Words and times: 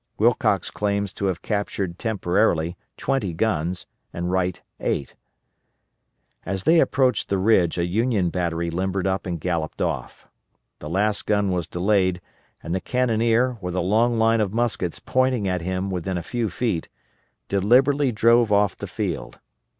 Wilcox 0.17 0.71
claims 0.71 1.13
to 1.13 1.25
have 1.27 1.43
captured 1.43 1.99
temporarily 1.99 2.75
twenty 2.97 3.33
guns 3.33 3.85
and 4.11 4.31
Wright 4.31 4.59
eight. 4.79 5.13
As 6.43 6.63
they 6.63 6.79
approached 6.79 7.29
the 7.29 7.37
ridge 7.37 7.77
a 7.77 7.85
Union 7.85 8.31
battery 8.31 8.71
limbered 8.71 9.05
up 9.05 9.27
and 9.27 9.39
galloped 9.39 9.79
off. 9.79 10.27
The 10.79 10.89
last 10.89 11.27
gun 11.27 11.51
was 11.51 11.67
delayed 11.67 12.19
and 12.63 12.73
the 12.73 12.81
cannoneer, 12.81 13.59
with 13.61 13.75
a 13.75 13.81
long 13.81 14.17
line 14.17 14.41
of 14.41 14.55
muskets 14.55 14.97
pointing 14.97 15.47
at 15.47 15.61
him 15.61 15.91
within 15.91 16.17
a 16.17 16.23
few 16.23 16.49
feet, 16.49 16.89
deliberately 17.47 18.11
drove 18.11 18.51
off 18.51 18.75
the 18.75 18.87
field. 18.87 19.37